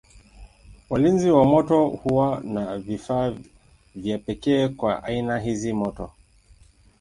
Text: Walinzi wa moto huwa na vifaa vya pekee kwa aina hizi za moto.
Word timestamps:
Walinzi 0.89 1.31
wa 1.31 1.45
moto 1.45 1.87
huwa 1.87 2.41
na 2.43 2.77
vifaa 2.77 3.33
vya 3.95 4.17
pekee 4.17 4.67
kwa 4.67 5.03
aina 5.03 5.39
hizi 5.39 5.69
za 5.69 5.75
moto. 5.75 6.11